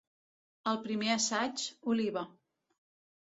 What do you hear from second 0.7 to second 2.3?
Al primer assaig, oliva!